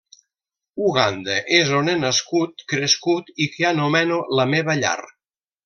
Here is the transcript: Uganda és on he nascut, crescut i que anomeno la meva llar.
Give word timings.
Uganda 0.85 1.35
és 1.57 1.69
on 1.81 1.91
he 1.91 1.95
nascut, 2.05 2.65
crescut 2.73 3.31
i 3.47 3.51
que 3.59 3.69
anomeno 3.73 4.21
la 4.41 4.51
meva 4.57 4.81
llar. 4.85 4.99